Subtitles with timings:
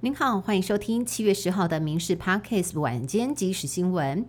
[0.00, 4.24] 您好，欢迎收听七月十号的《民事 Podcast》晚间即时新闻。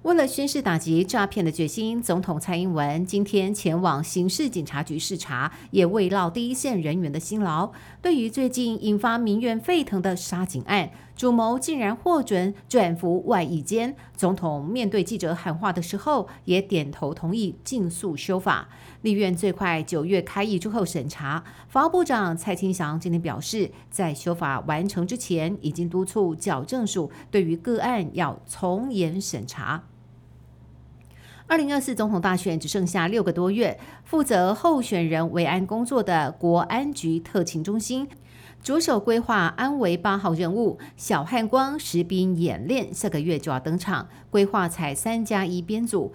[0.00, 7.70] 为了宣誓打击诈骗的决心，总统蔡英文今天前往刑事警察局视察，也慰劳第一线人员的辛劳。
[8.00, 10.88] 对于最近引发民怨沸腾的杀警案，
[11.20, 18.70] 主谋竟然获准转服外役监，总统面对记者喊话的时候，也点头同意尽速修法。
[19.02, 21.44] 立院最快九月开议之后审查。
[21.68, 29.84] 法务部长蔡清祥今天表示，在修法完成之前，已经督促矫正署对于个案要从严审查。
[31.46, 38.08] 二零二四总统大选只剩下六个多月，负责候选人维安工作的国安局特勤中心，
[38.62, 44.06] 着手规划安维八号任务小汉光实兵演练，下个月就要登场。
[44.28, 46.12] 规划采三加一编组，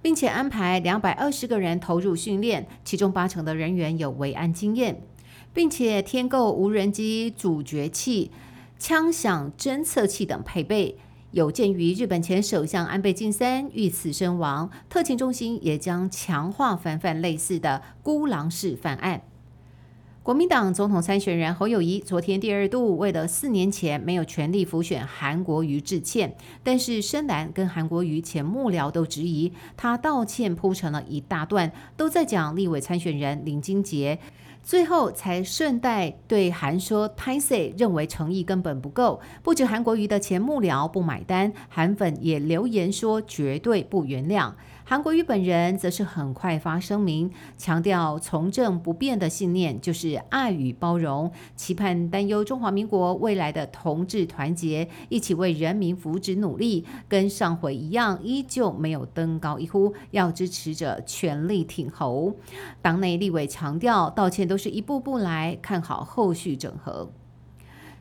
[0.00, 5.02] 并且安排两百二十个人投入训练，其中八成的人员有维安经验，
[5.52, 8.30] 并且添购无人机阻绝器、
[8.78, 10.98] 枪响侦测器等配备。
[11.32, 19.20] 有鉴于日本前首相安倍晋三遇刺身亡，特勤中心也将强化防范类似的孤狼式犯案。
[20.28, 34.18] 国民党总统参选人侯友谊昨天第二度为了四年前没有全力辅选韩国瑜致歉，但是深蓝跟韩国瑜前幕僚都质疑他道歉铺成了一大段，都在讲立委参选人林金杰。
[34.68, 44.52] 最后才顺带对韩说 t a i 认为诚意根本不够，不止韩国瑜的前幕僚不买单，韩粉也留言说绝对不原谅。
[44.84, 56.84] 韩国瑜本人则是很快发声明，强调从政不变的信念就是爱与包容，期盼担忧中华民国未来的同志团结，一起为人民福祉努力。
[57.06, 62.34] 跟上回一样，依旧没有登高一呼，要支持者全力挺侯。
[62.80, 67.10] 党内立委强调，道歉都是一步步来，看好后续整合。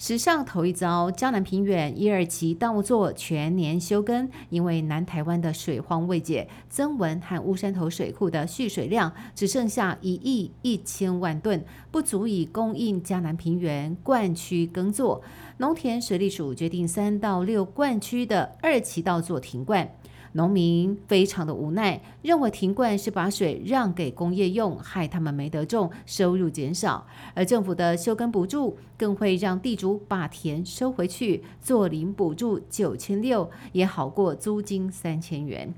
[0.00, 15.20] 史上头一遭，江南平原一二期稻作全年休耕，因为南台湾的水荒未解，曾文和乌山头水库的蓄水量只剩下一亿一千万吨，不足以供应江南平原灌区耕作。
[15.56, 19.90] 农田水利署决定三到六灌区的二期稻作停灌。
[20.38, 27.04] 农民非常的无奈，认为停灌是把水让给工业用，害他们没得种，收入减少。
[27.34, 35.74] 而政府的休耕补助更会让地主把田收回去，做林补助九千六，也好过租金三千元。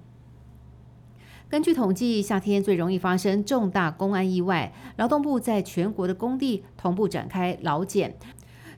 [1.48, 8.14] 根据统计，夏天最容易发生重大公安意外，劳动部在全国的工地同步展开劳检。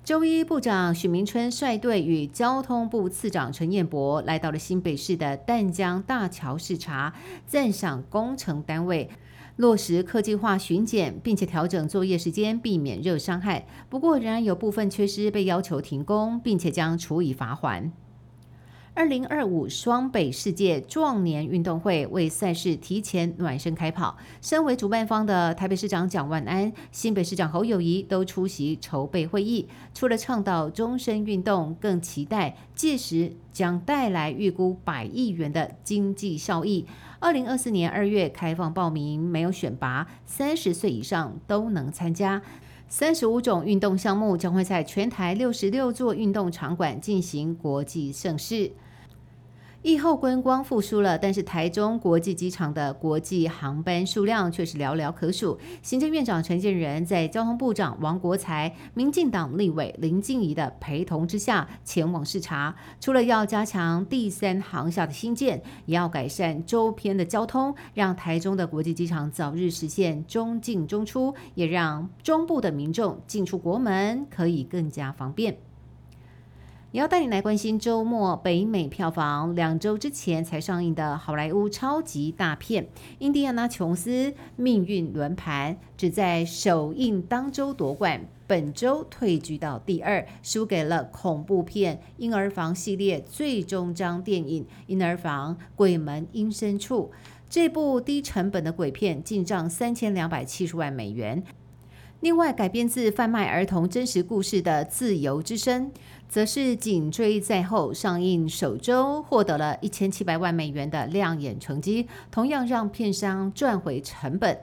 [0.05, 7.15] 周一，部长许明春率队与交通部次长陈彦博来到了新北市的淡江大桥视察，
[7.47, 9.09] 赞赏工程单位
[9.55, 13.65] 落实科技化巡检，并且调整作业时间，避免热伤害。
[13.89, 17.93] 不过，仍然有部分缺失，被要求停工，并且将处以罚款。
[18.95, 24.19] 二零二五双北世界壮年运动会为赛事提前暖身开跑。
[24.43, 29.67] 身为主办方的台北市长蒋万安、新北市长侯友谊都出席筹备会议。
[29.95, 36.85] 除了倡导终身运动，更期待届时将带来预估百亿元的经济效益。
[37.19, 42.43] 二零二四年二月开放报名，没有选拔，三十岁以上都能参加。
[42.95, 48.71] 三十五种运动项目将会在全台六十六座运动场馆进行国际盛事。
[49.83, 55.59] 疫后观光复苏了，但是台中国际机场的国际航班数量却是寥寥可数。
[55.83, 75.57] 行政院长陈建仁在交通部长王国才、民进党立委林静怡的陪同之下前往视察，除了要加强第三航厦的新建，也要改善周边的交通，让台中的国际机场早日实现中进中出，也让中部的民众进出国门可以更加方便。
[76.93, 79.55] 也要带你来关心周末北美票房。
[79.55, 82.85] 两周之前才上映的好莱坞超级大片
[83.19, 97.11] 《印第安纳琼斯命运轮盘》，只在首映当周夺冠，本周退居到第二，输给了恐怖片《婴儿房》系列最终章电影《婴儿房：鬼门阴深处》。
[97.49, 101.43] 这部低成本的鬼片进账三千两百七十万美元。
[102.23, 105.87] 另外，改编自贩卖儿童真实故事的《自由之声》，
[106.29, 114.57] 则是紧追在后，上映首周获得了一千七百万美元的亮眼成绩，同样让片商赚回成本。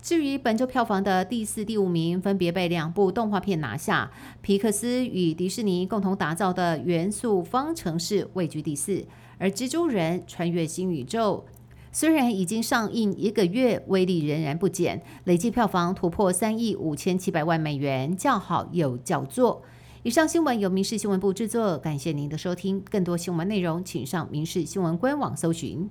[0.00, 4.10] 至于本周票房的第四、第五名，分别被两部动画片拿下，
[4.40, 9.04] 皮克斯与迪士尼共同打造的《元素方程式》位居第四，
[9.36, 11.44] 而《蜘蛛人：穿越新宇宙》。
[11.94, 19.62] 虽然已经上映一个月，威力仍然不减，累计票房突破三亿五千七百万美元，叫好又叫座。
[20.02, 22.82] 以上新闻由民事新闻部制作，感谢您的收听。
[22.90, 25.88] 更多新闻内容，请上民事新闻官网搜寻。